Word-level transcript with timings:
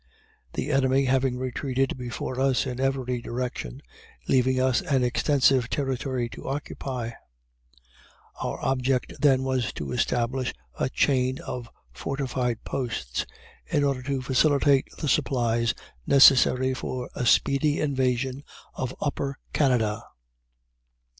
The 0.53 0.71
enemy 0.71 1.05
having 1.05 1.37
retreated 1.37 1.95
before 1.95 2.39
us 2.39 2.65
in 2.65 2.79
every 2.79 3.21
direction, 3.21 3.83
leaving 4.27 4.59
us 4.59 4.81
an 4.81 5.03
extensive 5.03 5.69
territory 5.69 6.27
to 6.29 6.47
occupy; 6.49 7.11
our 8.41 8.59
object 8.65 9.13
then 9.21 9.43
was 9.43 9.71
to 9.73 9.91
establish 9.91 10.55
a 10.73 10.89
chain 10.89 11.37
of 11.41 11.69
fortified 11.93 12.63
posts, 12.63 13.27
in 13.67 13.83
order 13.83 14.01
to 14.01 14.23
facilitate 14.23 14.87
the 14.97 15.07
supplies 15.07 15.75
necessary 16.07 16.73
for 16.73 17.07
a 17.13 17.23
speedy 17.23 17.79
invasion 17.79 18.43
of 18.73 18.95
Upper 19.01 19.37
Canada. 19.53 20.03